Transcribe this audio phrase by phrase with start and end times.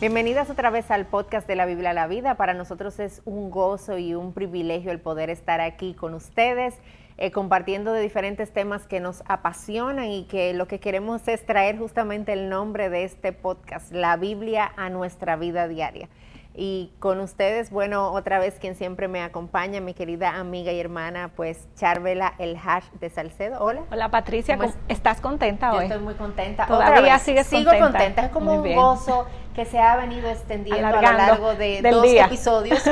[0.00, 2.36] Bienvenidas otra vez al podcast de la Biblia a la Vida.
[2.36, 6.74] Para nosotros es un gozo y un privilegio el poder estar aquí con ustedes,
[7.18, 11.76] eh, compartiendo de diferentes temas que nos apasionan y que lo que queremos es traer
[11.76, 16.08] justamente el nombre de este podcast, la Biblia a nuestra vida diaria.
[16.54, 21.30] Y con ustedes, bueno, otra vez quien siempre me acompaña, mi querida amiga y hermana,
[21.36, 23.62] pues Charvela El Hash de Salcedo.
[23.62, 23.82] Hola.
[23.92, 25.80] Hola Patricia, ¿estás contenta hoy?
[25.80, 26.66] Yo estoy muy contenta.
[26.66, 28.22] Todavía sigues Sigo contenta.
[28.22, 32.82] Es como un gozo que se ha venido extendiendo a lo largo de dos episodios.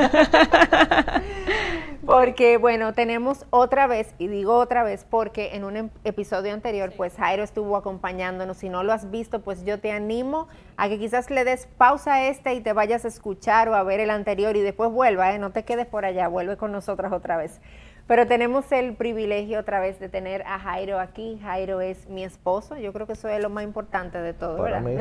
[2.08, 6.92] porque, bueno, tenemos otra vez, y digo otra vez porque en un em, episodio anterior,
[6.96, 8.56] pues Jairo estuvo acompañándonos.
[8.56, 12.14] Si no lo has visto, pues yo te animo a que quizás le des pausa
[12.14, 15.34] a este y te vayas a escuchar o a ver el anterior y después vuelva,
[15.34, 15.38] ¿eh?
[15.38, 17.60] no te quedes por allá, vuelve con nosotras otra vez.
[18.08, 21.38] Pero tenemos el privilegio otra vez de tener a Jairo aquí.
[21.42, 22.74] Jairo es mi esposo.
[22.78, 24.96] Yo creo que eso es lo más importante de todo, Para Mí,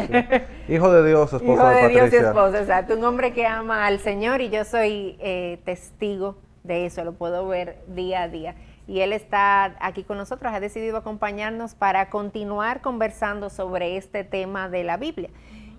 [0.67, 2.95] Hijo de Dios, esposo Hijo de, Dios y esposo, exacto.
[2.95, 7.47] Un hombre que ama al Señor y yo soy eh, testigo de eso, lo puedo
[7.47, 8.55] ver día a día.
[8.87, 14.67] Y él está aquí con nosotros, ha decidido acompañarnos para continuar conversando sobre este tema
[14.67, 15.29] de la Biblia.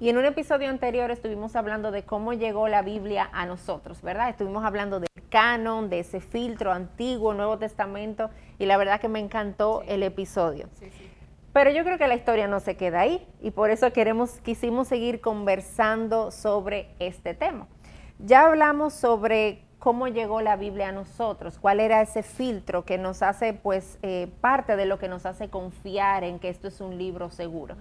[0.01, 4.29] Y en un episodio anterior estuvimos hablando de cómo llegó la Biblia a nosotros, ¿verdad?
[4.29, 9.19] Estuvimos hablando del canon, de ese filtro antiguo, Nuevo Testamento, y la verdad que me
[9.19, 10.69] encantó el episodio.
[11.53, 14.87] Pero yo creo que la historia no se queda ahí y por eso queremos, quisimos
[14.87, 17.67] seguir conversando sobre este tema.
[18.21, 23.23] Ya hablamos sobre cómo llegó la Biblia a nosotros, cuál era ese filtro que nos
[23.23, 26.99] hace, pues, eh, parte de lo que nos hace confiar en que esto es un
[26.99, 27.75] libro seguro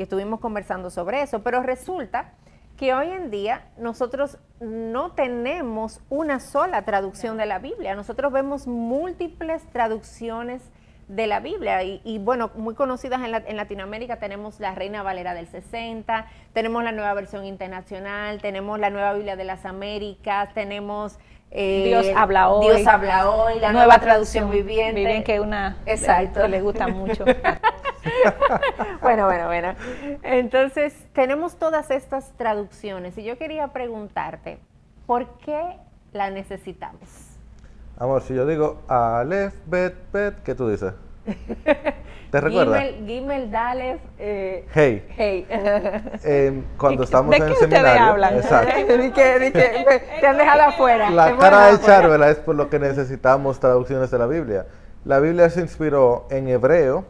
[0.00, 2.32] y estuvimos conversando sobre eso, pero resulta
[2.78, 8.66] que hoy en día nosotros no tenemos una sola traducción de la Biblia, nosotros vemos
[8.66, 10.62] múltiples traducciones
[11.06, 14.20] de la Biblia y, bueno, muy conocidas en, en, Latinoamérica.
[14.20, 19.36] Tenemos la Reina Valera del 60, tenemos la nueva versión internacional, tenemos la nueva Biblia
[19.36, 21.18] de las Américas, tenemos
[21.50, 22.66] eh, Dios habla hoy.
[22.66, 25.00] Dios habla hoy, la nueva, traducción, viviente.
[25.00, 26.42] Viven que una Exacto.
[26.42, 27.24] que les gusta mucho.
[29.02, 29.74] bueno, bueno, bueno.
[30.22, 34.58] Entonces, tenemos todas estas traducciones y yo quería preguntarte,
[35.06, 35.76] ¿por qué
[36.12, 37.08] la necesitamos?
[37.98, 40.94] Amor, si yo digo Aleph, Bet, Bet, ¿qué tú dices?
[42.30, 42.82] ¿Te recuerdas?
[42.82, 45.04] Gimel, Gimel Dalef, eh, Hey.
[45.16, 45.46] Hey.
[45.50, 48.02] Eh, cuando estamos en el seminario.
[48.02, 48.36] Hablan?
[48.36, 48.72] Exacto.
[49.14, 51.10] te han dejado afuera.
[51.10, 54.66] La cara de Charvela es por lo que necesitamos traducciones de la Biblia.
[55.04, 57.04] La Biblia se inspiró en hebreo,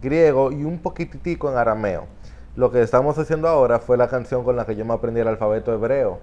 [0.00, 2.06] griego y un poquitico en arameo.
[2.54, 5.28] Lo que estamos haciendo ahora fue la canción con la que yo me aprendí el
[5.28, 6.20] alfabeto hebreo,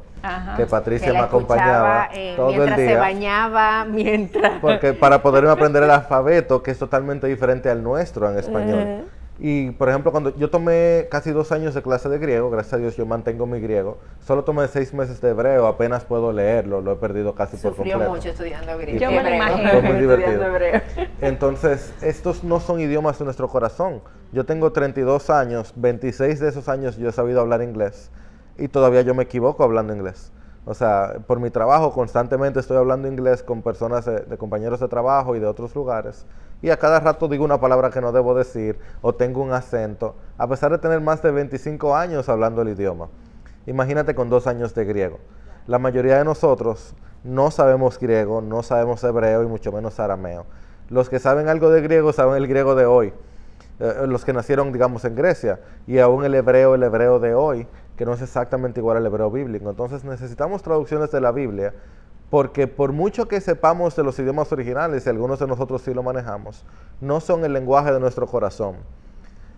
[0.57, 2.75] que Patricia me acompañaba eh, todo el día.
[2.75, 4.59] se bañaba, mientras...
[4.61, 9.05] Porque para poderme aprender el alfabeto, que es totalmente diferente al nuestro en español.
[9.41, 12.77] Y, por ejemplo, cuando yo tomé casi dos años de clase de griego, gracias a
[12.77, 16.91] Dios yo mantengo mi griego, solo tomé seis meses de hebreo, apenas puedo leerlo, lo
[16.91, 17.99] he perdido casi por completo.
[17.99, 18.99] Sufrió mucho estudiando griego.
[18.99, 19.69] Yo me lo imagino.
[19.69, 20.43] Fue muy divertido.
[21.21, 24.01] Entonces, estos no son idiomas de nuestro corazón.
[24.33, 28.11] Yo tengo 32 años, 26 de esos años yo he sabido hablar inglés
[28.57, 30.33] y todavía yo me equivoco hablando inglés.
[30.65, 35.35] O sea, por mi trabajo constantemente estoy hablando inglés con personas de, compañeros de trabajo
[35.35, 36.25] y de otros lugares.
[36.61, 40.15] Y a cada rato digo una palabra que no debo decir o tengo un acento,
[40.37, 43.07] a pesar de tener más de 25 años hablando el idioma.
[43.65, 45.19] Imagínate con dos años de griego.
[45.67, 50.45] La mayoría de nosotros no sabemos griego, no sabemos hebreo y mucho menos arameo.
[50.89, 53.13] Los que saben algo de griego saben el griego de hoy.
[53.79, 55.59] Eh, los que nacieron, digamos, en Grecia.
[55.87, 57.67] Y aún el hebreo, el hebreo de hoy
[57.99, 59.69] que no es exactamente igual al hebreo bíblico.
[59.69, 61.73] Entonces necesitamos traducciones de la Biblia
[62.29, 66.01] porque por mucho que sepamos de los idiomas originales, y algunos de nosotros sí lo
[66.01, 66.63] manejamos,
[67.01, 68.77] no son el lenguaje de nuestro corazón.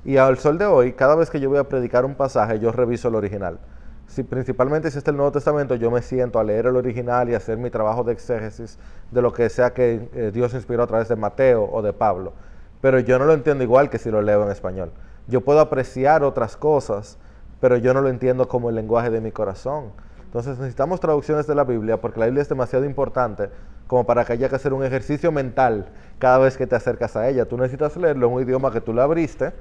[0.03, 2.71] Y al sol de hoy, cada vez que yo voy a predicar un pasaje, yo
[2.71, 3.59] reviso el original.
[4.07, 7.35] Si, principalmente si está el Nuevo Testamento, yo me siento a leer el original y
[7.35, 8.79] hacer mi trabajo de exégesis
[9.11, 12.33] de lo que sea que eh, Dios inspiró a través de Mateo o de Pablo.
[12.81, 14.91] Pero yo no lo entiendo igual que si lo leo en español.
[15.27, 17.19] Yo puedo apreciar otras cosas,
[17.61, 19.93] pero yo no lo entiendo como el lenguaje de mi corazón.
[20.25, 23.49] Entonces necesitamos traducciones de la Biblia porque la Biblia es demasiado importante
[23.87, 25.87] como para que haya que hacer un ejercicio mental
[26.19, 27.45] cada vez que te acercas a ella.
[27.45, 29.53] Tú necesitas leerlo en un idioma que tú le abriste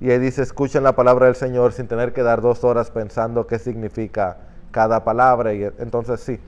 [0.00, 3.46] y ahí dice, escuchen la palabra del Señor sin tener que dar dos horas pensando
[3.46, 4.38] qué significa
[4.70, 5.52] cada palabra.
[5.52, 6.40] Y entonces sí.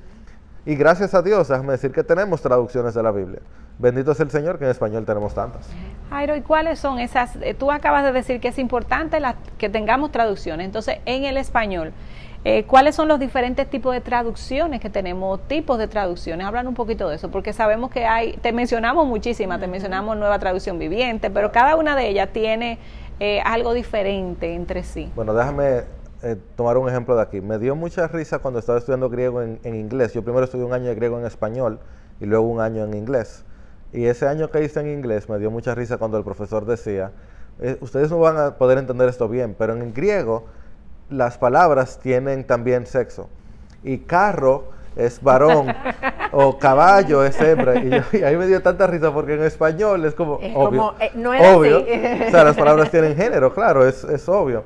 [0.65, 3.41] Y gracias a Dios, déjame decir que tenemos traducciones de la Biblia.
[3.83, 5.69] Bendito es el Señor que en español tenemos tantas.
[6.09, 7.35] Jairo, ¿y cuáles son esas?
[7.43, 9.19] Eh, tú acabas de decir que es importante
[9.59, 10.67] que tengamos traducciones.
[10.67, 11.93] Entonces, en el español,
[12.45, 16.47] eh, ¿cuáles son los diferentes tipos de traducciones que tenemos, tipos de traducciones?
[16.47, 20.39] Hablan un poquito de eso, porque sabemos que hay, te mencionamos muchísimas, te mencionamos nueva
[20.39, 22.79] traducción viviente, pero cada una de ellas tiene
[23.19, 25.11] eh, algo diferente entre sí.
[25.17, 25.83] Bueno, déjame
[26.23, 27.41] eh, tomar un ejemplo de aquí.
[27.41, 30.15] Me dio mucha risa cuando estaba estudiando griego en, en, inglés.
[30.15, 31.81] Yo primero estudié un año de griego en español
[32.21, 33.45] y luego un año en inglés.
[33.93, 37.13] Y ese año que hice en inglés me dio mucha risa cuando el profesor decía,
[37.61, 40.47] eh, ustedes no van a poder entender esto bien, pero en griego
[41.11, 43.29] las palabras tienen también sexo.
[43.85, 45.67] Y carro es varón
[46.33, 47.77] o caballo es hembra.
[47.77, 50.95] Y, ahí me dio tanta risa porque en español es como obvio.
[50.99, 51.81] Eh, no es obvio.
[51.81, 54.65] o sea, las palabras tienen género, claro, es, es obvio.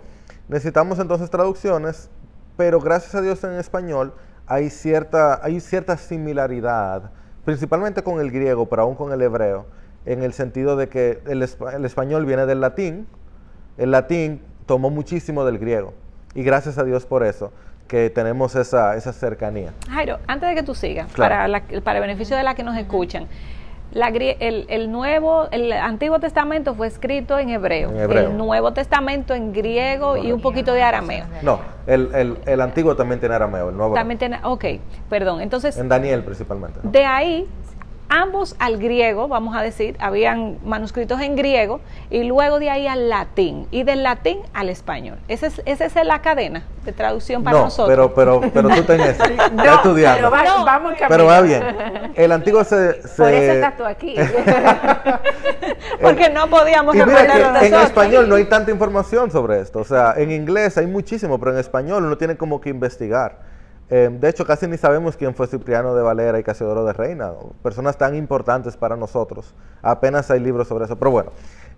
[0.49, 2.09] Necesitamos entonces traducciones,
[2.57, 4.13] pero gracias a Dios en español
[4.47, 7.11] hay cierta, hay cierta similaridad,
[7.47, 9.67] principalmente con el griego, pero aún con el hebreo,
[10.05, 13.07] en el sentido de que el, el español viene del latín,
[13.79, 15.95] el latín tomó muchísimo del griego,
[16.35, 17.53] y gracias a Dios por eso
[17.87, 19.73] que tenemos esa, esa cercanía.
[19.89, 21.47] Jairo, antes de que tú sigas, para,
[21.85, 23.29] para el beneficio de las que nos escuchan,
[23.97, 29.55] la, el, el, nuevo, el Antiguo Testamento fue escrito en hebreo, el Nuevo Testamento en
[29.55, 31.25] griego y un poquito de arameo.
[31.41, 33.95] No, el, el, el, Antiguo también tiene arameo, el Nuevo.
[33.95, 34.65] También tiene, ok,
[35.09, 35.79] perdón, entonces.
[35.79, 36.79] En Daniel principalmente.
[36.83, 37.49] De ahí
[38.09, 41.81] ambos al griego, vamos a decir, habían manuscritos en griego
[42.11, 45.19] y luego de ahí al latín y del latín al español.
[45.29, 47.89] Esa es, esa es la cadena de traducción para nosotros.
[47.89, 49.19] Pero, pero, pero tú tenés,
[49.53, 50.19] no, estudiando.
[50.19, 51.63] Pero va, vamos pero va bien.
[52.15, 54.15] El antiguo se, Por eso estás tú aquí.
[56.01, 59.81] Porque no podíamos y mira En español no hay tanta información sobre esto.
[59.81, 63.46] O sea, en inglés hay muchísimo, pero en español uno tiene como que investigar.
[63.89, 67.33] Em, de hecho, casi ni sabemos quién fue Cipriano de Valera y Casiodoro de Reina,
[67.63, 69.55] personas tan importantes para nosotros.
[69.81, 70.97] Apenas hay libros sobre eso.
[70.97, 71.31] Pero bueno,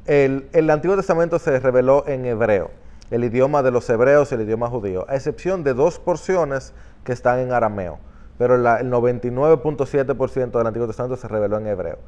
[0.06, 2.70] el, Antiguo Testamento se reveló en hebreo,
[3.10, 6.72] el idioma de los hebreos el idioma judío, a excepción de dos porciones
[7.04, 7.98] que están en arameo.
[8.38, 11.98] Pero el 99.7% del Antiguo Testamento se reveló en hebreo.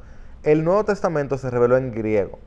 [0.41, 2.39] El Nuevo Testamento se reveló en griego,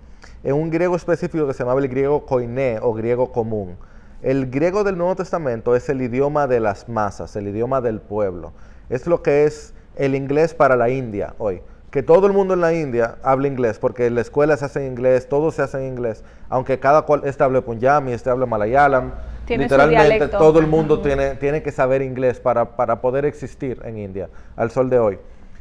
[0.43, 3.77] en un griego específico que se llamaba el griego koiné o griego común
[4.25, 8.53] el griego del Nuevo Testamento es el idioma de las masas, el idioma del pueblo.
[8.89, 11.61] Es lo que es el inglés para la India hoy.
[11.91, 14.81] Que todo el mundo en la India habla inglés, porque en la escuela se hace
[14.81, 18.47] en inglés, todo se hace en inglés, aunque cada cual, este habla punjabi, este habla
[18.47, 19.13] malayalam,
[19.47, 24.31] literalmente todo el mundo tiene, tiene que saber inglés para, para, poder existir en India
[24.57, 25.19] al sol de hoy.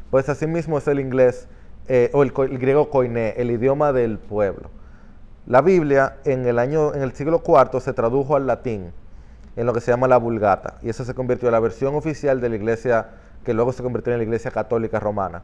[0.09, 1.49] Pues así mismo es el inglés,
[1.89, 4.69] eh, o el, el griego koiné, el idioma del pueblo.
[5.45, 8.93] La Biblia en el año, en el siglo IV se tradujo al latín
[9.55, 12.39] en lo que se llama la Vulgata y eso se convirtió en la versión oficial
[12.39, 13.07] de la Iglesia
[13.43, 15.43] que luego se convirtió en la Iglesia Católica Romana.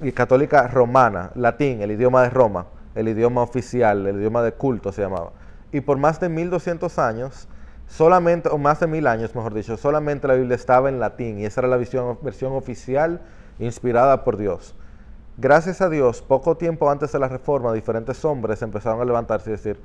[0.00, 4.90] Y católica romana, latín, el idioma de Roma, el idioma oficial, el idioma de culto
[4.90, 5.32] se llamaba.
[5.70, 7.46] Y por más de 1200 años,
[7.86, 11.44] solamente, o más de mil años, mejor dicho, solamente la Biblia estaba en latín y
[11.44, 13.20] esa era la versión, versión oficial
[13.58, 14.74] inspirada por Dios.
[15.38, 19.52] Gracias a Dios, poco tiempo antes de la reforma, diferentes hombres empezaron a levantarse y
[19.52, 19.78] decir,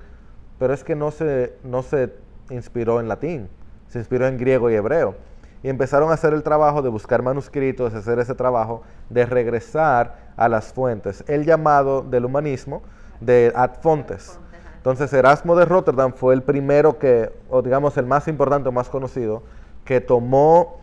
[0.58, 2.14] pero es que no se, no se
[2.50, 3.50] inspiró en latín,
[3.90, 5.14] se inspiró en griego y hebreo.
[5.62, 10.32] Y empezaron a hacer el trabajo de buscar manuscritos, de hacer ese trabajo, de regresar
[10.38, 12.82] a las fuentes, el llamado del humanismo
[13.20, 14.40] de ad fontes.
[14.78, 18.88] Entonces Erasmo de Rotterdam fue el primero que, o digamos el más importante o más
[18.88, 19.44] conocido,
[19.84, 20.80] que tomó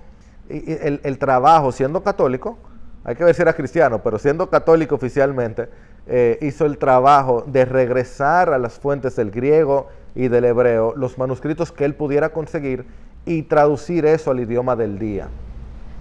[0.51, 2.59] el, el trabajo, siendo católico,
[3.05, 5.69] hay que ver si era cristiano, pero siendo católico oficialmente,
[6.07, 11.19] eh, hizo el trabajo de regresar a las fuentes del griego y del hebreo, los
[11.19, 12.85] manuscritos que él pudiera conseguir
[13.27, 15.29] y traducir eso al idioma del día.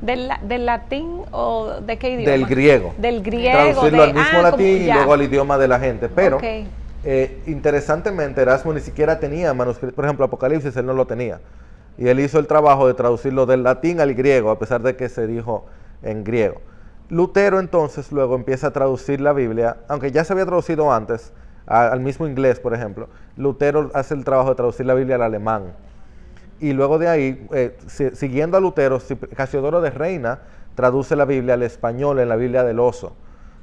[0.01, 0.27] ¿Del,
[0.65, 2.31] latín o de qué idioma?
[2.31, 2.93] Del griego.
[2.97, 3.57] Del griego.
[3.57, 6.07] Traducirlo al mismo ah, latín y luego al idioma de la gente.
[6.07, 6.39] Pero,
[7.03, 9.95] eh, interesantemente, Erasmo ni siquiera tenía manuscritos.
[9.95, 11.39] Por ejemplo, Apocalipsis él no lo tenía.
[11.97, 15.09] Y él hizo el trabajo de traducirlo del latín al griego, a pesar de que
[15.09, 15.65] se dijo
[16.03, 16.61] en griego.
[17.09, 21.33] Lutero entonces luego empieza a traducir la Biblia, aunque ya se había traducido antes,
[21.65, 23.07] al mismo inglés, por ejemplo.
[23.35, 25.73] Lutero hace el trabajo de traducir la Biblia al alemán.
[26.59, 27.77] Y luego de ahí, eh,
[28.13, 28.99] siguiendo a Lutero,
[29.35, 30.39] Casiodoro de Reina
[30.75, 33.15] traduce la Biblia al español en la Biblia del Oso,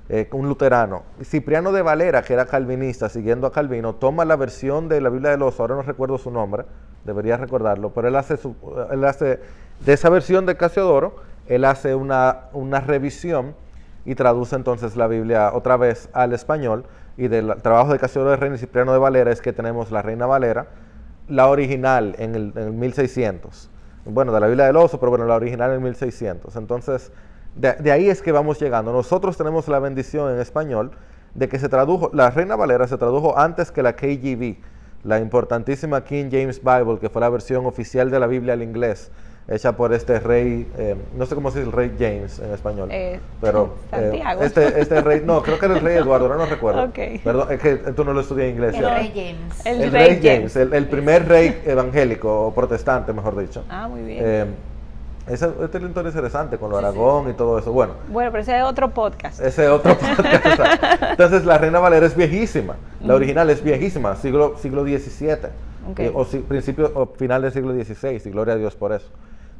[0.09, 1.03] eh, un luterano.
[1.23, 5.31] Cipriano de Valera, que era calvinista, siguiendo a Calvino, toma la versión de la Biblia
[5.31, 6.65] del Oso, ahora no recuerdo su nombre,
[7.05, 8.55] debería recordarlo, pero él hace, su,
[8.91, 9.41] él hace
[9.85, 12.51] de esa versión de Casiodoro, él hace una,
[12.87, 13.55] revisión
[14.05, 16.85] y traduce entonces la Biblia otra vez al español.
[17.17, 20.03] Y del trabajo de Casiodoro de Reina y Cipriano de Valera es que tenemos la
[20.03, 20.67] Reina Valera,
[21.29, 23.71] la original en el, 1600.
[24.07, 26.57] Bueno, de la Biblia del Oso, pero bueno, la original en 1600.
[26.57, 27.13] Entonces,
[27.55, 28.93] de, ahí es que vamos llegando.
[28.93, 30.91] Nosotros tenemos la bendición en español
[31.35, 34.57] de que se tradujo, la Reina Valera se tradujo antes que la KGB,
[35.05, 39.11] la importantísima King James Bible, que fue la versión oficial de la Biblia al inglés
[39.47, 42.89] hecha por este rey, eh, no sé cómo se dice el rey James en español,
[42.91, 44.43] Eh, pero eh, Santiago.
[44.43, 46.85] este, este rey, no, creo que era el rey Eduardo, ahora no recuerdo.
[46.85, 46.99] Ok.
[47.23, 48.75] Perdón, es que tú no lo estudias en inglés.
[48.75, 48.95] El ¿cierto?
[48.97, 49.67] rey James.
[49.67, 50.57] El El rey rey James, James.
[50.57, 53.65] el, el primer rey evangélico o protestante, mejor dicho.
[53.69, 54.23] Ah, muy bien.
[54.25, 54.47] Eh,
[55.27, 57.73] esa, esta es interesante con lo Aragón y todo eso.
[57.73, 59.41] Bueno, bueno, pero ese es otro podcast.
[59.41, 61.03] ese es otro podcast.
[61.11, 62.77] Entonces, la Reina Valera es viejísima.
[63.03, 65.37] La original es viejísima, siglo, siglo XVII.
[65.91, 66.01] Ok.
[66.01, 69.07] eh, o si- principio o final del siglo XVI, y gloria a Dios por eso.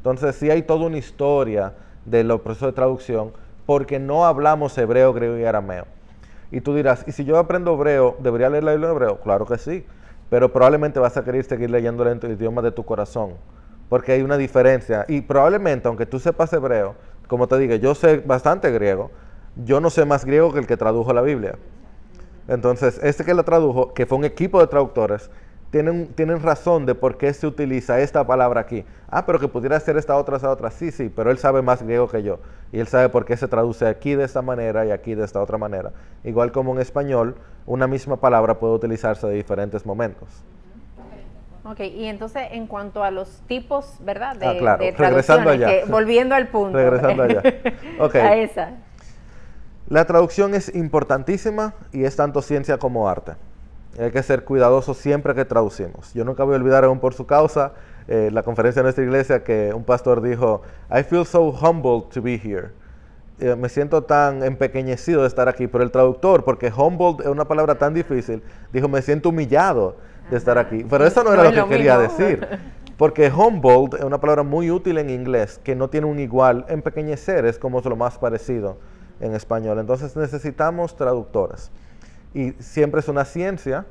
[0.05, 1.73] Entonces, sí hay toda una historia
[2.05, 3.33] de los procesos de traducción,
[3.65, 5.85] porque no hablamos hebreo, griego y arameo.
[6.51, 9.19] Y tú dirás, ¿y si yo aprendo hebreo, debería leer la Biblia en hebreo?
[9.21, 9.83] Claro que sí,
[10.29, 13.31] pero probablemente vas a querer seguir leyéndola en tu idioma de tu corazón,
[13.89, 15.05] porque hay una diferencia.
[15.07, 16.93] Y probablemente, aunque tú sepas hebreo,
[17.27, 19.09] como te digo, yo sé bastante griego,
[19.55, 21.55] yo no sé más griego que el que tradujo la Biblia.
[22.47, 25.31] Entonces, este que lo tradujo, que fue un equipo de traductores,
[25.75, 28.85] tienen, tienen razón de por qué se utiliza esta palabra aquí.
[29.09, 30.71] Ah, pero que pudiera ser esta otra, esa otra.
[30.71, 32.39] Sí, sí, pero él sabe más griego que yo.
[32.71, 35.41] Y él sabe por qué se traduce aquí de esta manera y aquí de esta
[35.41, 35.91] otra manera.
[36.23, 40.29] Igual como en español, una misma palabra puede utilizarse de diferentes momentos.
[41.65, 44.37] Ok, y entonces en cuanto a los tipos, ¿verdad?
[44.37, 45.67] De, Ah, claro, de regresando allá.
[45.67, 46.77] que- volviendo al punto.
[46.77, 47.43] Regresando allá.
[47.99, 48.15] Ok.
[48.15, 48.69] a esa.
[49.89, 53.33] La traducción es importantísima y es tanto ciencia como arte.
[53.97, 56.13] Hay que ser cuidadosos siempre que traducimos.
[56.13, 57.73] Yo nunca voy a olvidar aún por su causa
[58.07, 60.61] eh, la conferencia de nuestra iglesia que un pastor dijo,
[60.91, 62.69] I feel so humbled to be here.
[63.39, 67.45] Eh, me siento tan empequeñecido de estar aquí, pero el traductor, porque humbled es una
[67.45, 69.95] palabra tan difícil, dijo, me siento humillado
[70.29, 70.85] de estar aquí.
[70.89, 72.47] Pero eso no era No lo es que quería decir.
[72.97, 76.65] Porque humbled es una palabra muy útil en inglés, que no tiene un igual.
[76.69, 78.77] Empequeñecer es como lo más parecido
[79.19, 79.79] en español.
[79.79, 81.71] Entonces necesitamos traductores.
[82.35, 83.85] Y siempre es una ciencia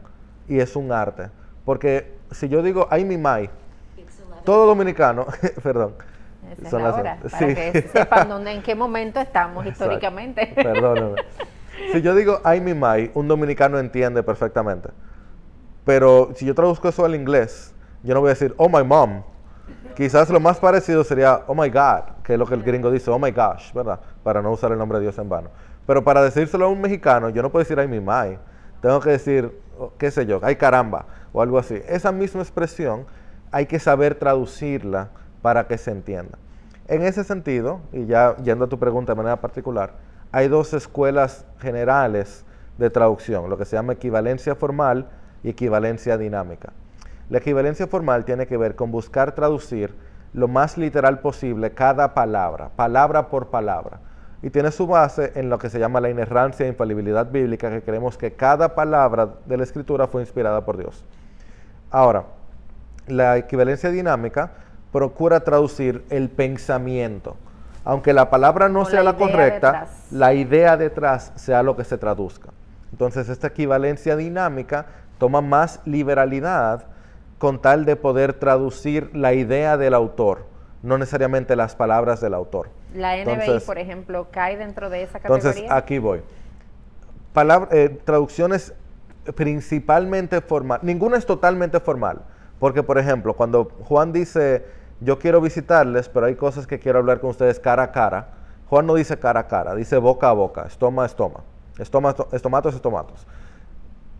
[0.48, 1.30] y es un arte.
[1.64, 3.50] Porque si yo digo, ay mi mai,
[4.44, 5.26] todo dominicano,
[5.62, 5.94] perdón.
[6.52, 7.54] Esa es son la las- hora, para sí.
[7.54, 9.84] que sepan dónde, en qué momento estamos Exacto.
[9.94, 10.52] históricamente.
[10.54, 11.16] Perdóname.
[11.90, 14.90] Si yo digo ay mi mai, un dominicano entiende perfectamente.
[15.84, 19.22] Pero si yo traduzco eso al inglés, yo no voy a decir oh my mom.
[19.96, 23.10] Quizás lo más parecido sería oh my God, que es lo que el gringo dice,
[23.10, 24.00] oh my gosh, ¿verdad?
[24.22, 25.48] Para no usar el nombre de Dios en vano.
[25.86, 28.38] Pero para decírselo a un mexicano, yo no puedo decir ay mi mai.
[28.80, 29.58] Tengo que decir,
[29.98, 31.80] qué sé yo, ay caramba, o algo así.
[31.88, 33.06] Esa misma expresión
[33.50, 35.10] hay que saber traducirla
[35.42, 36.38] para que se entienda.
[36.88, 39.94] En ese sentido, y ya yendo a tu pregunta de manera particular,
[40.32, 42.44] hay dos escuelas generales
[42.78, 45.08] de traducción, lo que se llama equivalencia formal
[45.42, 46.72] y equivalencia dinámica.
[47.30, 49.94] La equivalencia formal tiene que ver con buscar traducir
[50.32, 54.00] lo más literal posible cada palabra, palabra por palabra.
[54.44, 57.80] Y tiene su base en lo que se llama la inerrancia e infalibilidad bíblica, que
[57.80, 61.02] creemos que cada palabra de la escritura fue inspirada por Dios.
[61.90, 62.24] Ahora,
[63.06, 64.52] la equivalencia dinámica
[64.92, 67.36] procura traducir el pensamiento.
[67.86, 70.08] Aunque la palabra no sea la correcta, detrás.
[70.10, 72.50] la idea detrás sea lo que se traduzca.
[72.92, 74.84] Entonces, esta equivalencia dinámica
[75.16, 76.84] toma más liberalidad
[77.38, 80.44] con tal de poder traducir la idea del autor,
[80.82, 82.68] no necesariamente las palabras del autor.
[82.94, 85.50] La NBI, Entonces- por ejemplo, cae dentro de esa categoría.
[85.50, 86.22] Entonces, aquí voy.
[87.32, 88.72] Palabra- eh, traducciones
[89.34, 90.80] principalmente formal.
[90.82, 92.22] Ninguna es totalmente formal.
[92.60, 94.64] Porque, por ejemplo, cuando Juan dice,
[95.00, 98.28] yo quiero visitarles, pero hay cosas que quiero hablar con ustedes cara a cara,
[98.70, 101.40] Juan no dice cara a cara, dice boca a boca, estoma a estoma,
[101.78, 103.26] estoma, esto- estomatos, estomatos.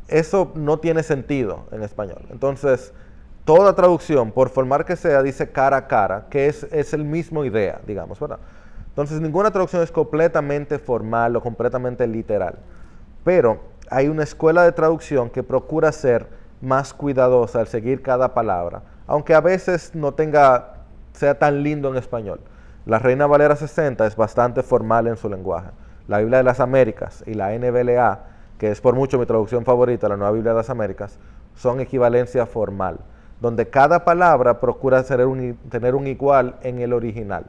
[0.09, 2.26] Eso no tiene sentido en español.
[2.31, 2.93] Entonces,
[3.45, 7.45] toda traducción, por formal que sea, dice cara a cara, que es, es el mismo
[7.45, 8.38] idea, digamos, ¿verdad?
[8.94, 12.60] Entonces, ninguna traducción es completamente formal o completamente literal.
[13.24, 13.58] Pero
[13.90, 16.28] hay una escuela de traducción que procura ser
[16.60, 21.96] más cuidadosa al seguir cada palabra, aunque a veces no tenga, sea tan lindo en
[21.96, 22.38] español.
[22.86, 25.70] La Reina Valera 60 es bastante formal en su lenguaje.
[26.06, 28.20] La Biblia de las Américas y la NBLA,
[28.58, 31.18] que es por mucho mi traducción favorita, la Nueva Biblia de las Américas,
[31.56, 32.98] son equivalencia formal,
[33.40, 37.46] donde cada palabra procura ser un tener un igual en el original,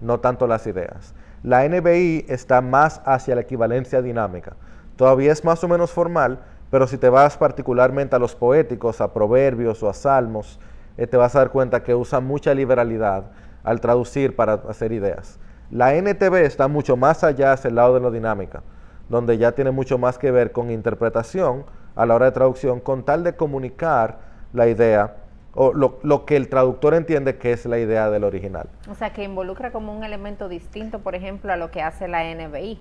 [0.00, 1.14] no tanto las ideas.
[1.42, 4.56] La NBI está más hacia la equivalencia dinámica.
[4.96, 6.40] Todavía es más o menos formal,
[6.70, 10.58] pero si te vas particularmente a los poéticos, a proverbios o a salmos,
[10.96, 13.30] eh, te vas a dar cuenta que usa mucha liberalidad
[13.62, 15.38] al traducir para hacer ideas.
[15.70, 18.62] La NTV está mucho más allá hacia el lado de la dinámica,
[19.08, 21.64] donde ya tiene mucho más que ver con interpretación
[21.94, 24.18] a la hora de traducción, con tal de comunicar
[24.52, 25.16] la idea
[25.60, 28.68] o lo, lo que el traductor entiende que es la idea del original.
[28.88, 32.22] O sea, que involucra como un elemento distinto, por ejemplo, a lo que hace la
[32.32, 32.78] NBI,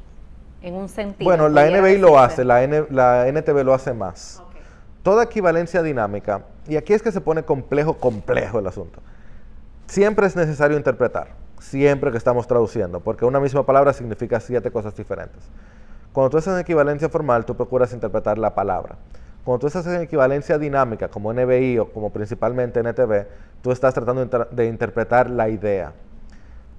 [0.61, 1.27] en un sentido.
[1.27, 4.43] Bueno, la NBI lo hace, la, N- la NTV lo hace más.
[5.01, 9.01] Toda equivalencia dinámica, y aquí es que se pone complejo, complejo el asunto.
[9.87, 11.29] siempre es necesario interpretar,
[11.59, 15.41] siempre que estamos traduciendo, porque una misma palabra significa siete cosas diferentes.
[16.13, 18.97] Cuando tú en equivalencia formal, tú procuras interpretar la palabra.
[19.47, 23.27] Cuando tú estás en equivalencia dinámica, como NBI o como principalmente NTV,
[23.61, 25.93] tú estás tratando de interpretar la idea.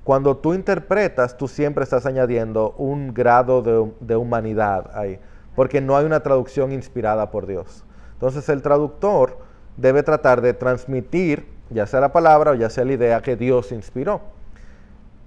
[0.05, 5.19] Cuando tú interpretas, tú siempre estás añadiendo un grado de, de humanidad ahí,
[5.57, 7.87] porque no hay una traducción inspirada por Dios.
[8.13, 9.39] Entonces el traductor
[9.79, 13.73] debe tratar de transmitir, ya sea la palabra o ya sea la idea que Dios
[13.73, 14.21] inspiró.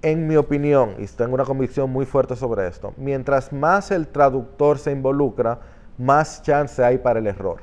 [0.00, 4.78] En mi opinión, y tengo una convicción muy fuerte sobre esto, mientras más el traductor
[4.78, 5.58] se involucra,
[5.98, 7.60] más chance hay para el error.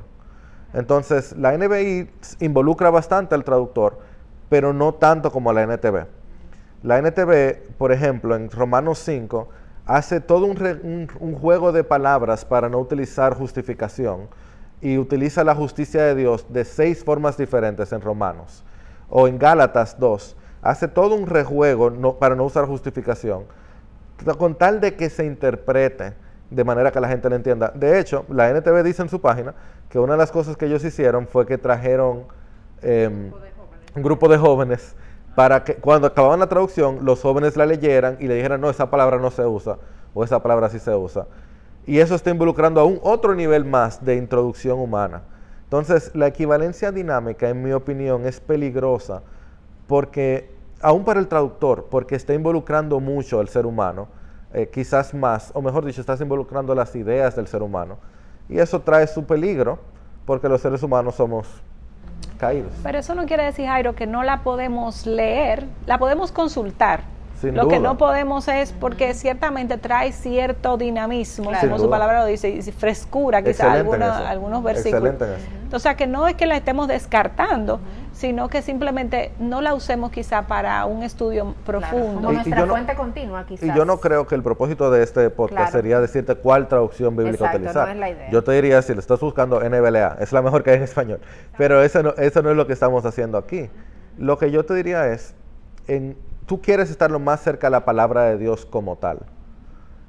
[0.74, 2.09] Entonces, la NBI
[2.39, 4.00] involucra bastante al traductor,
[4.50, 6.05] pero no tanto como la NTV.
[6.83, 9.50] La NTV, por ejemplo, en Romanos 5,
[9.86, 14.27] hace todo un, juego de palabras para no utilizar justificación
[14.81, 18.63] y utiliza la justicia de Dios de seis formas diferentes en Romanos.
[19.09, 23.45] O en Gálatas 2, hace todo un rejuego para no usar justificación,
[24.38, 26.13] con tal de que se interprete
[26.50, 27.72] de manera que la gente lo entienda.
[27.74, 29.53] De hecho, la NTV dice en su página
[29.89, 32.24] que una de las cosas que ellos hicieron fue que trajeron
[32.82, 33.32] em,
[33.96, 34.96] un grupo de jóvenes
[35.36, 38.89] para que cuando acababan la traducción, los jóvenes la leyeran y le dijeran, no, esa
[38.89, 39.77] palabra no se usa,
[40.13, 41.27] o esa palabra sí se usa.
[41.86, 45.22] Y eso está involucrando a un otro nivel más de introducción humana.
[45.63, 49.22] Entonces, la equivalencia dinámica, en mi opinión, es peligrosa
[49.88, 50.51] porque,
[50.82, 54.08] aún para el traductor, porque está involucrando mucho al ser humano,
[54.53, 57.98] eh, quizás más, o mejor dicho, estás involucrando las ideas del ser humano.
[58.48, 59.79] Y eso trae su peligro,
[60.25, 61.48] porque los seres humanos somos
[62.38, 62.72] caídos.
[62.84, 67.03] Pero eso no quiere decir, Jairo, que no la podemos leer, la podemos consultar,
[67.43, 72.50] lo que no podemos es porque ciertamente trae cierto dinamismo, como su palabra lo dice,
[72.50, 73.86] y frescura, quizás
[74.27, 75.15] algunos versículos.
[75.72, 77.79] O sea, que no es que la estemos descartando,
[78.12, 82.22] sino que simplemente no la usemos quizá para un estudio profundo.
[82.22, 83.69] como nuestra fuente continua, quizás.
[83.69, 87.51] Y yo no creo que el propósito de este podcast sería decirte cuál traducción bíblica
[87.53, 87.88] utilizar.
[87.88, 88.29] No es la idea.
[88.31, 91.20] Yo te diría, si le estás buscando NBLA, es la mejor que hay en español.
[91.57, 93.70] Pero eso no, eso no es lo que estamos haciendo aquí.
[94.18, 95.35] Lo que yo te diría es,
[95.87, 96.18] en
[96.50, 99.20] tú quieres estar lo más cerca a la palabra de Dios como tal.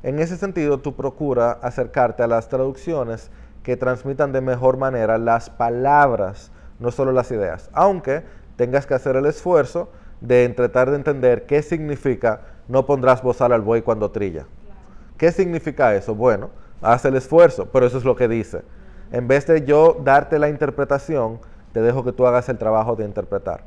[0.02, 3.30] En ese sentido, tú procura acercarte a las traducciones
[3.62, 8.22] que transmitan de mejor manera las palabras, no solo las ideas, aunque
[8.56, 9.90] tengas que hacer el esfuerzo
[10.22, 14.46] de tratar de entender qué significa no pondrás bozal al buey cuando trilla.
[15.18, 16.14] ¿Qué significa eso?
[16.14, 16.48] Bueno,
[16.80, 18.62] haz el esfuerzo, pero eso es lo que dice.
[19.12, 21.38] En vez de yo darte la interpretación,
[21.74, 23.62] te dejo que tú hagas el trabajo de interpretar.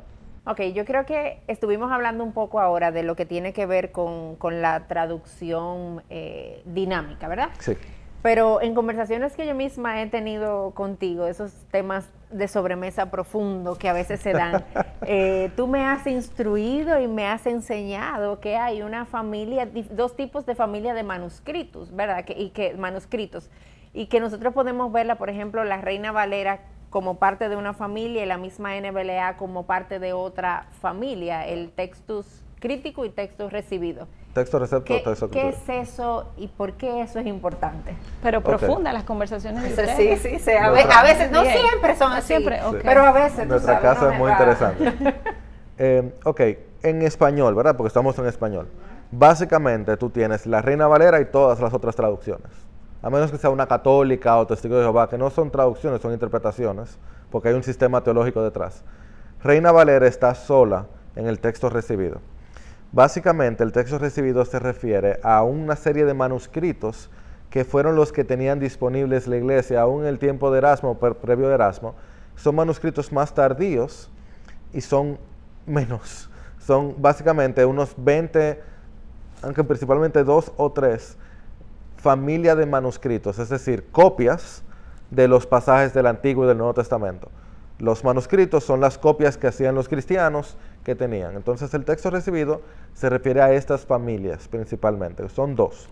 [0.46, 3.92] Ok, yo creo que estuvimos hablando un poco ahora de lo que tiene que ver
[3.92, 7.48] con, la traducción eh, dinámica, ¿verdad?
[7.60, 7.76] Sí.
[8.20, 13.88] Pero en conversaciones que yo misma he tenido contigo, esos temas de sobremesa profundo que
[13.88, 14.64] a veces se dan,
[15.06, 20.44] eh, tú me has instruido y me has enseñado que hay una familia, dos tipos
[20.44, 22.24] de familia de manuscritos, ¿verdad?
[22.24, 23.50] Que, y que manuscritos
[23.94, 26.60] y que nosotros podemos verla, por ejemplo, la Reina Valera
[26.94, 31.72] como parte de una familia y la misma NBLA como parte de otra familia, el
[31.72, 32.24] textus
[32.60, 34.06] crítico y texto recibido.
[34.32, 37.96] Texto receptor, ¿Qué, texto ¿Qué es eso y por qué eso es importante?
[38.22, 40.52] Pero profunda las conversaciones de Sí, sí, sí.
[40.52, 43.44] A, veces, no siempre son así, siempre, pero a veces.
[43.48, 44.94] Nuestra casa es muy interesante.
[45.78, 46.40] eh, ok,
[46.84, 47.76] en español, ¿verdad?
[47.76, 48.68] Porque estamos en español.
[49.10, 52.63] Básicamente tú tienes la Reina Valera y todas las otras traducciones
[53.04, 56.14] a menos que sea una católica o testigo de Jehová, que no son traducciones, son
[56.14, 56.96] interpretaciones,
[57.30, 58.82] porque hay un sistema teológico detrás.
[59.42, 62.22] Reina Valera está sola en el texto recibido.
[62.92, 67.10] Básicamente el texto recibido se refiere a una serie de manuscritos
[67.50, 71.48] que fueron los que tenían disponibles la iglesia aún en el tiempo de Erasmo, previo
[71.48, 71.96] de Erasmo.
[72.36, 74.10] Son manuscritos más tardíos
[74.72, 75.18] y son
[75.66, 76.30] menos.
[76.58, 78.62] Son básicamente unos 20,
[79.42, 81.18] aunque principalmente dos o tres
[82.04, 84.62] familia de manuscritos, es decir, copias
[85.10, 87.30] de los pasajes del Antiguo y del Nuevo Testamento.
[87.78, 91.34] Los manuscritos son las copias que hacían los cristianos que tenían.
[91.34, 92.60] Entonces el texto recibido
[92.92, 95.88] se refiere a estas familias principalmente, son dos,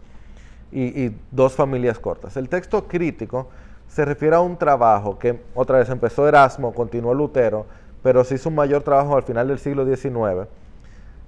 [0.70, 2.37] y, dos familias cortas.
[2.37, 3.48] El texto crítico
[3.88, 7.64] se refiere a un trabajo que otra vez empezó Erasmo, continuó Lutero,
[8.03, 10.46] pero se hizo un mayor trabajo al final del siglo XIX,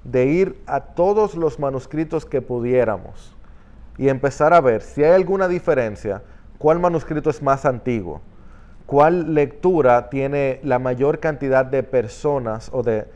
[0.05, 3.35] de ir a todos los manuscritos que pudiéramos
[3.97, 6.23] y empezar a ver si hay alguna diferencia,
[6.59, 8.21] cuál manuscrito es más antiguo,
[8.87, 13.07] cuál lectura tiene la mayor cantidad de personas o de,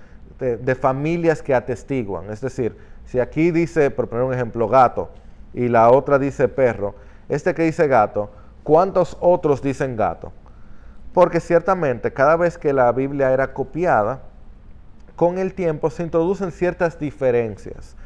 [0.81, 2.31] familias que atestiguan.
[2.31, 5.11] Es decir, si aquí dice, por poner un ejemplo, gato
[5.53, 6.95] y la otra dice perro,
[7.29, 8.31] este que dice gato,
[8.63, 10.33] ¿cuántos otros dicen gato?
[11.13, 14.21] Porque ciertamente cada vez que la Biblia era copiada,
[15.17, 17.97] con el tiempo se introducen ciertas diferencias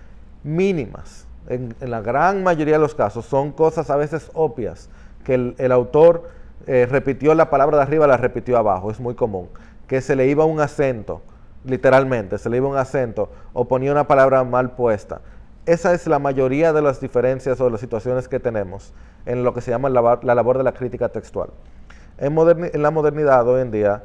[0.43, 1.27] mínimas.
[1.48, 4.88] En, la gran mayoría de los casos son cosas a veces obvias,
[5.24, 6.28] que el, autor
[6.66, 9.48] eh, repitió la palabra de arriba, la repitió abajo, es muy común.
[9.87, 11.22] Que se le iba un acento,
[11.64, 15.20] literalmente, se le iba un acento o ponía una palabra mal puesta.
[15.66, 18.92] Esa es la mayoría de las diferencias o de las situaciones que tenemos
[19.26, 21.50] en lo que se llama la, labor de la crítica textual.
[22.18, 24.02] En, en la modernidad hoy en día,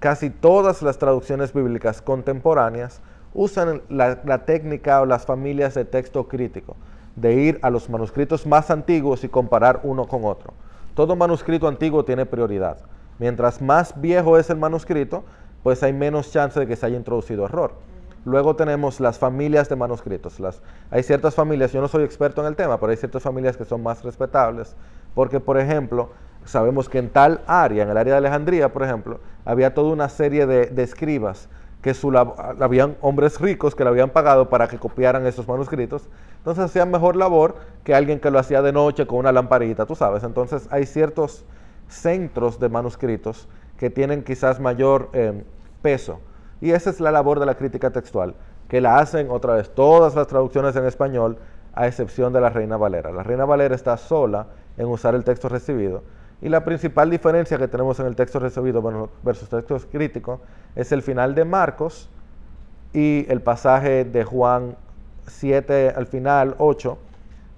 [0.00, 3.00] casi todas las traducciones bíblicas contemporáneas
[3.34, 6.76] usan la, técnica o las familias de texto crítico,
[7.16, 10.52] de ir a los manuscritos más antiguos y comparar uno con otro.
[10.94, 12.78] Todo manuscrito antiguo tiene prioridad.
[13.18, 15.24] Mientras más viejo es el manuscrito,
[15.62, 17.72] pues hay menos chance de que se haya introducido error.
[18.24, 20.40] Luego tenemos las familias de manuscritos.
[20.90, 23.64] hay ciertas familias, yo no soy experto en el tema, pero hay ciertas familias que
[23.64, 24.76] son más respetables,
[25.14, 26.10] porque por ejemplo,
[26.44, 30.08] sabemos que en tal área, en el área de Alejandría, por ejemplo, había toda una
[30.08, 31.48] serie de, escribas
[31.82, 36.08] que su, habían hombres ricos que le habían pagado para que copiaran esos manuscritos.
[36.38, 39.96] Entonces hacían mejor labor que alguien que lo hacía de noche con una lamparita, tú
[39.96, 40.22] sabes.
[40.22, 41.44] Entonces hay ciertos
[41.88, 45.42] centros de manuscritos que tienen quizás mayor eh,
[45.82, 46.20] peso.
[46.60, 48.36] Y esa es la labor de la crítica textual,
[48.68, 51.36] que la hacen otra vez todas las traducciones en español,
[51.74, 53.10] a excepción de la Reina Valera.
[53.10, 56.02] La Reina Valera está sola en usar el texto recibido
[56.42, 60.40] y la principal diferencia que tenemos en el texto recibido versus textos críticos
[60.74, 62.10] es el final de Marcos
[62.92, 64.76] y el pasaje de Juan
[65.28, 66.98] 7 al final, 8,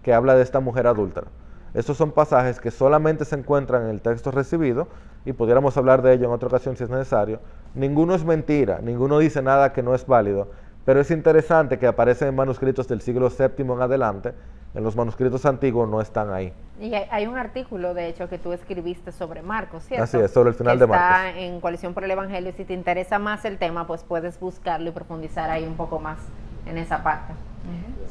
[0.03, 1.29] que habla de esta mujer adúltera.
[1.73, 4.87] Estos son pasajes que solamente se encuentran en el texto recibido
[5.25, 7.41] y pudiéramos hablar de ello en otra ocasión si es necesario.
[7.75, 10.51] Ninguno es mentira, ninguno dice nada que no es válido,
[10.85, 14.35] pero es interesante que aparecen en manuscritos del siglo VII en adelante
[14.75, 16.53] en los manuscritos antiguos no están ahí.
[16.81, 20.05] Y hay, un artículo, de hecho, que tú escribiste sobre Marcos, ¿cierto?
[20.05, 21.29] Así es, sobre el final de Marcos.
[21.29, 22.53] Está en Coalición por el Evangelio.
[22.57, 26.19] Si te interesa más el tema, pues puedes buscarlo y profundizar ahí un poco más
[26.67, 27.33] en esa parte.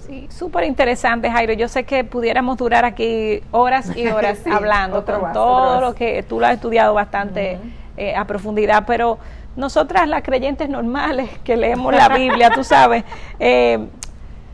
[0.08, 1.54] Sí, súper interesante, Jairo.
[1.54, 6.39] Yo sé que pudiéramos durar aquí horas y horas hablando con todo lo que tú
[6.39, 7.60] lo has estudiado bastante
[7.97, 9.19] eh, a profundidad, pero
[9.56, 13.04] nosotras, las creyentes normales que leemos la Biblia, tú sabes,
[13.39, 13.88] eh,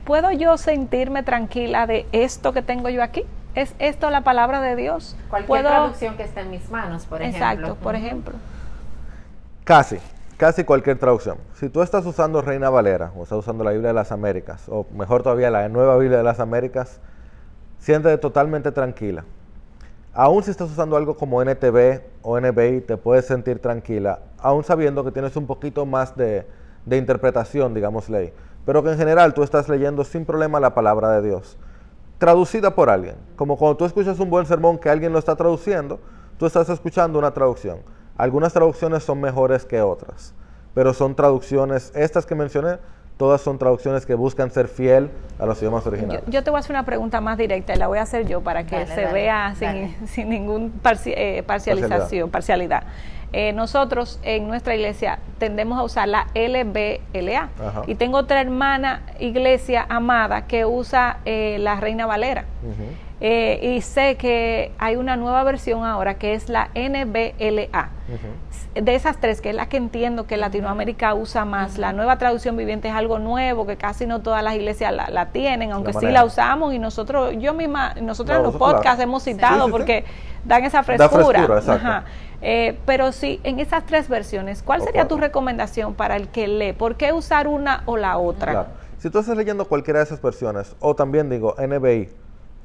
[0.10, 3.26] ¿puedo yo sentirme tranquila de esto que tengo yo aquí?
[3.54, 5.16] ¿Es esto la palabra de Dios?
[5.30, 7.46] Cualquier traducción que esté en mis manos, por ejemplo.
[7.46, 8.34] Exacto, por ejemplo.
[9.64, 10.00] Casi,
[10.38, 11.38] casi cualquier traducción.
[11.54, 14.88] Si tú estás usando Reina Valera o estás usando la Biblia de las Américas, o
[14.96, 17.00] mejor todavía la nueva Biblia de las Américas,
[17.78, 19.26] siéntete totalmente tranquila.
[20.16, 25.04] Aún si estás usando algo como NTV o NBI, te puedes sentir tranquila, aún sabiendo
[25.06, 26.48] que tienes un poquito más de,
[26.88, 28.34] de interpretación, digamos, ley
[28.70, 31.58] pero que en general tú estás leyendo sin problema la palabra de Dios,
[32.20, 33.16] traducida por alguien.
[33.36, 36.00] Como cuando tú escuchas un buen sermón que alguien lo está traduciendo,
[36.38, 37.80] tú estás escuchando una traducción.
[38.16, 40.36] Algunas traducciones son mejores que otras,
[40.76, 42.78] pero son traducciones, estas que mencioné,
[43.18, 46.22] todas son traducciones que buscan ser fiel a los idiomas originales.
[46.28, 48.42] Yo, te voy a hacer una pregunta más directa y la voy a hacer yo
[48.42, 52.84] para que se vea sin, sin ningún eh, parcialización, parcialidad.
[53.32, 57.50] Eh, nosotros en nuestra iglesia tendemos a usar la LBLA.
[57.88, 62.46] Y tengo otra hermana iglesia amada que usa eh, la Reina Valera.
[63.22, 67.90] Eh, y sé que hay una nueva versión ahora que es la NBLA.
[68.76, 72.56] De esas tres, que es la que entiendo que Latinoamérica usa más, la nueva traducción
[72.56, 76.24] viviente es algo nuevo que casi no todas las iglesias la, tienen, aunque sí la
[76.24, 76.74] usamos.
[76.74, 80.06] Y nosotros, yo misma, nosotros en los podcasts hemos citado porque
[80.46, 82.04] dan esa frescura.
[82.42, 86.74] Eh, pero sí, en esas tres versiones, ¿cuál sería tu recomendación para el que lee?
[86.74, 88.68] ¿Por qué usar una o la otra?
[88.98, 92.10] Si tú estás leyendo cualquiera de esas versiones, o también digo NBI,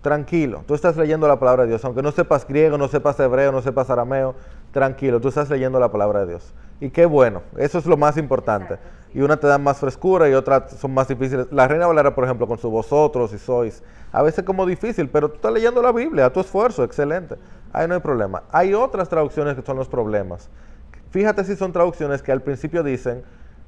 [0.03, 3.51] tranquilo, tú estás leyendo la palabra de Dios, aunque no sepas griego, no sepas hebreo,
[3.53, 4.35] no sepas arameo,
[4.71, 6.53] tranquilo, tú estás leyendo la palabra de Dios.
[6.81, 8.79] Y qué bueno, eso es lo más importante.
[9.15, 11.47] Y una te da más frescura y otras son más difíciles.
[11.53, 13.83] La Reina Valera, por ejemplo, con su vosotros y sois,
[14.13, 17.37] a veces como difícil, pero tú estás leyendo la Biblia, a tu esfuerzo, excelente.
[17.75, 18.45] Ahí no hay problema.
[18.53, 20.49] Hay otras traducciones que son los problemas.
[21.11, 23.25] Fíjate si son traducciones que al principio dicen,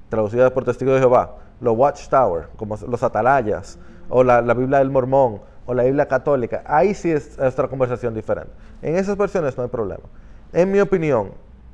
[0.08, 5.40] traducidas por testigos de Jehová, los Watchtower, como los atalayas, o la, Biblia del Mormón,
[5.66, 6.62] o la Biblia católica.
[6.66, 8.52] Ahí sí es otra conversación diferente.
[8.80, 10.04] En esas versiones no hay problema.
[10.52, 11.32] En mi opinión,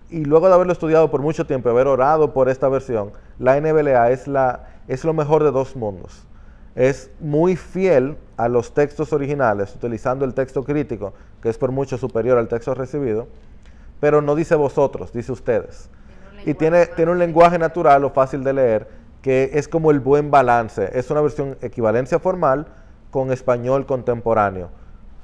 [0.09, 3.61] y luego de haberlo estudiado por mucho tiempo y haber orado por esta versión, la
[3.61, 6.27] NBLA es, la, es lo mejor de dos mundos
[6.75, 11.99] es muy fiel a los textos originales, utilizando el texto crítico, que es por mucho
[11.99, 13.29] superior al texto recibido,
[14.01, 15.91] pero no dice vosotros, dice ustedes.
[16.45, 18.89] Y tiene, tiene un lenguaje natural o fácil de leer,
[19.21, 20.91] que es como el buen balance.
[20.93, 22.67] Es una versión equivalencia formal
[23.11, 24.71] con español contemporáneo.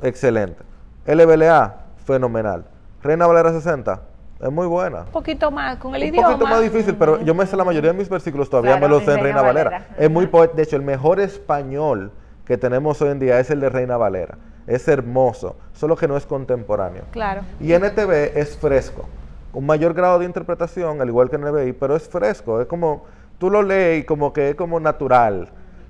[0.03, 0.63] Excelente.
[1.07, 2.67] LBLA, fenomenal.
[3.03, 4.01] Reina Valera 60,
[4.41, 5.01] Es muy buena.
[5.01, 6.29] Un poquito más con el un idioma.
[6.29, 8.95] poquito más difícil, pero yo me sé la mayoría de mis versículos, todavía Claro, me
[8.95, 9.71] los sé en en Reina Reina Valera.
[9.71, 9.97] Valera.
[9.99, 10.57] Es muy poético.
[10.57, 12.13] De hecho, el mejor español
[12.45, 14.39] que tenemos hoy en día es el de Reina Valera.
[14.67, 17.03] Es hermoso, solo que no es contemporáneo.
[17.11, 17.41] Claro.
[17.59, 19.09] Y NTV es fresco,
[19.53, 23.05] un mayor grado de interpretación, al igual que NBI, pero es fresco, es como,
[23.39, 25.49] tú lo lees y como que es como natural.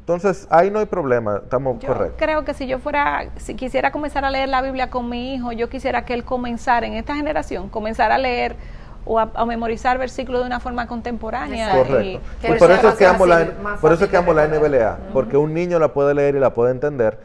[0.08, 2.16] Entonces, ahí no hay problema, estamos Yo correctos.
[2.16, 5.52] creo que si yo fuera, si quisiera comenzar a leer la Biblia con mi hijo,
[5.52, 8.56] yo quisiera que él comenzara en esta generación, comenzara a leer
[9.04, 11.72] o a, a memorizar versículos de una forma contemporánea.
[11.72, 12.22] Correcto.
[12.42, 13.48] y- por eso es que amo la,
[13.82, 14.46] por eso es que amo la.
[14.48, 17.18] NBLA, porque un niño la puede leer y la puede entender,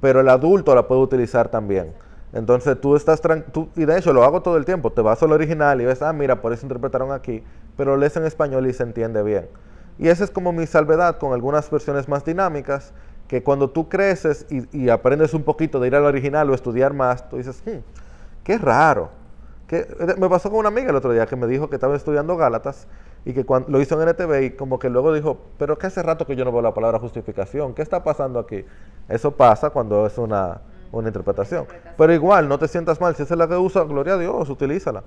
[0.00, 1.92] pero el adulto la puede utilizar también.
[2.32, 5.22] Entonces tú estás tran- tú, y de hecho lo hago todo el tiempo, te vas
[5.22, 7.44] al original y ves, ah, mira, por eso interpretaron aquí,
[7.76, 9.48] pero lees en español y se entiende bien.
[10.02, 12.92] Y esa es como mi salvedad con algunas versiones más dinámicas,
[13.28, 16.92] que cuando tú creces y, y aprendes un poquito de ir al original o estudiar
[16.92, 17.78] más, tú dices, "Hmm,
[18.42, 19.10] qué raro.
[19.68, 19.86] Que,
[20.18, 22.88] me pasó con una amiga el otro día que me dijo que estaba estudiando Gálatas
[23.24, 26.02] y que cuando, lo hizo en NTV y como que luego dijo, pero que hace
[26.02, 28.64] rato que yo no veo la palabra justificación, ¿qué está pasando aquí?
[29.08, 31.66] Eso pasa cuando es una, una interpretación.
[31.96, 34.50] Pero igual, no te sientas mal, si esa es la que usa, gloria a Dios,
[34.50, 35.04] utilízala.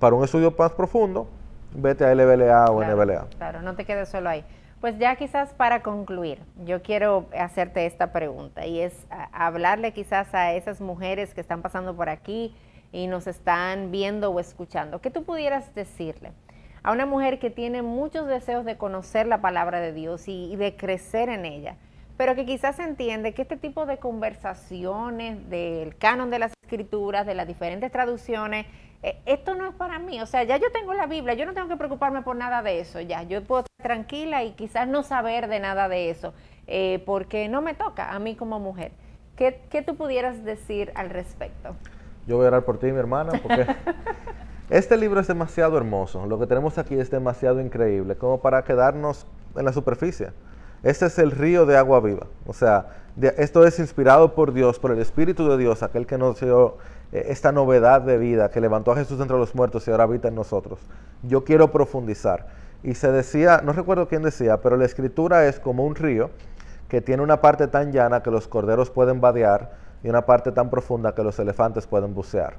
[0.00, 1.28] Para un estudio más profundo,
[1.74, 3.26] vete a LBLA o Claro, NBLA.
[3.36, 4.44] Claro, no te quedes solo ahí.
[4.80, 8.94] Pues ya quizás para concluir, yo quiero hacerte esta pregunta y es
[9.32, 12.54] hablarle quizás a esas mujeres que están pasando por aquí
[12.92, 15.00] y nos están viendo o escuchando.
[15.00, 16.32] ¿Qué tú pudieras decirle
[16.82, 20.56] a una mujer que tiene muchos deseos de conocer la palabra de Dios y, y
[20.56, 21.76] de crecer en ella,
[22.16, 27.34] pero que quizás entiende que este tipo de conversaciones del canon de las escrituras, de
[27.34, 28.66] las diferentes traducciones,
[29.02, 30.20] eh, esto no es para mí.
[30.20, 32.80] O sea, ya yo tengo la Biblia, yo no tengo que preocuparme por nada de
[32.80, 33.00] eso.
[33.00, 36.32] Ya, yo puedo estar tranquila y quizás no saber de nada de eso,
[36.66, 38.92] eh, porque no me toca a mí como mujer.
[39.36, 41.74] ¿Qué, ¿Qué tú pudieras decir al respecto?
[42.26, 43.66] Yo voy a orar por ti, mi hermana, porque
[44.70, 46.24] este libro es demasiado hermoso.
[46.26, 50.30] Lo que tenemos aquí es demasiado increíble, como para quedarnos en la superficie.
[50.84, 52.26] Este es el río de agua viva.
[52.46, 52.88] O sea,
[53.38, 56.76] esto es inspirado por Dios, por el Espíritu de Dios, aquel que nos dio
[57.10, 60.28] eh, esta novedad de vida, que levantó a Jesús entre los muertos y ahora habita
[60.28, 60.78] en nosotros.
[61.22, 62.48] Yo quiero profundizar.
[62.82, 66.28] Y se decía, no recuerdo quién decía, pero la escritura es como un río
[66.88, 70.68] que tiene una parte tan llana que los corderos pueden vadear y una parte tan
[70.68, 72.56] profunda que los elefantes pueden bucear.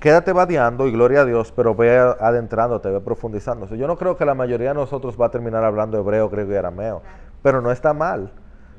[0.00, 3.76] Quédate vadeando y gloria a Dios, pero ve adentrándote, ve profundizándose.
[3.76, 6.56] Yo no creo que la mayoría de nosotros va a terminar hablando hebreo, griego y
[6.56, 7.02] arameo,
[7.42, 8.30] pero no está mal.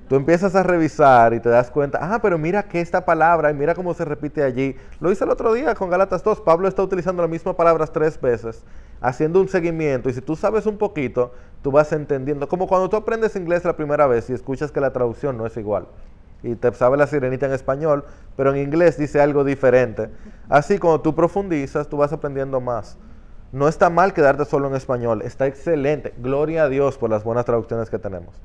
[0.07, 3.53] Tú empiezas a revisar y te das cuenta, ah, pero mira que esta palabra y
[3.53, 4.77] mira cómo se repite allí.
[5.01, 6.39] Lo hice el otro día con Galatas 2.
[6.39, 8.63] Pablo está utilizando las mismas palabras tres veces,
[9.01, 10.09] haciendo un seguimiento.
[10.09, 12.47] Y si tú sabes un poquito, tú vas entendiendo.
[12.47, 15.57] Como cuando tú aprendes inglés la primera vez y escuchas que la traducción no es
[15.57, 15.85] igual.
[16.43, 20.09] Y te sabe la sirenita en español, pero en inglés dice algo diferente.
[20.47, 22.97] Así, cuando tú profundizas, tú vas aprendiendo más.
[23.51, 26.13] No está mal quedarte solo en español, está excelente.
[26.19, 28.35] Gloria a Dios por las buenas traducciones que tenemos.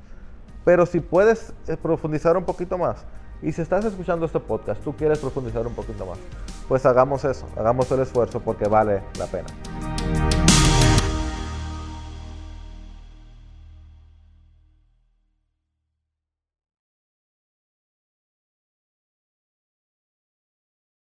[0.65, 3.05] Pero si puedes eh, profundizar un poquito más,
[3.41, 6.17] y si estás escuchando este podcast, tú quieres profundizar un poquito más,
[6.67, 10.44] pues hagamos eso, hagamos el esfuerzo porque vale la pena.